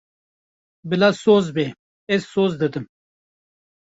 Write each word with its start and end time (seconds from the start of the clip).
Bila 0.93 1.09
soz 1.19 1.47
be, 1.57 1.65
ez 2.17 2.21
soz 2.31 2.55
didim. 2.63 2.85